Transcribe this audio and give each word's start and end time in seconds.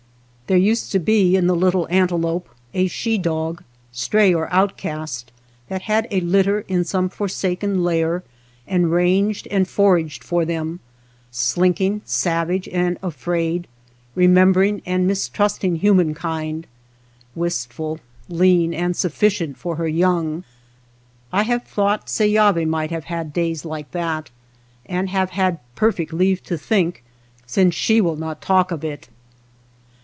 There 0.47 0.57
used 0.57 0.91
to 0.91 0.99
be 0.99 1.37
in 1.37 1.47
the 1.47 1.55
Little 1.55 1.87
Antelope 1.89 2.49
a 2.73 2.87
she 2.87 3.17
dog, 3.17 3.63
stray 3.93 4.33
or 4.33 4.51
outcast, 4.53 5.31
that 5.69 5.83
had 5.83 6.09
a 6.11 6.19
lit 6.19 6.43
ter 6.43 6.59
in 6.67 6.83
some 6.83 7.07
forsaken 7.07 7.85
lair, 7.85 8.21
and 8.67 8.91
ranged 8.91 9.47
and 9.47 9.65
foraged 9.65 10.25
for 10.25 10.43
them, 10.43 10.81
slinking 11.31 12.01
savage 12.03 12.67
and 12.67 12.99
afraid, 13.01 13.65
remembering 14.13 14.81
and 14.85 15.07
mistrusting 15.07 15.77
hu 15.77 15.93
mankind, 15.93 16.67
wistful, 17.33 18.01
lean, 18.27 18.73
and 18.73 18.95
sufBcient 18.95 19.55
for 19.55 19.77
her 19.77 19.87
young. 19.87 20.43
I 21.31 21.43
have 21.43 21.63
thought 21.63 22.09
Seyavi 22.09 22.65
might 22.65 22.91
have 22.91 23.05
had 23.05 23.31
days 23.31 23.63
like 23.63 23.91
that, 23.91 24.29
and 24.85 25.07
have 25.11 25.29
had 25.29 25.59
per 25.75 25.93
fect 25.93 26.11
leave 26.11 26.43
to 26.43 26.57
think, 26.57 27.05
since 27.47 27.73
she 27.73 28.01
will 28.01 28.17
not 28.17 28.41
talk 28.41 28.71
of 28.71 28.83
it. 28.83 29.07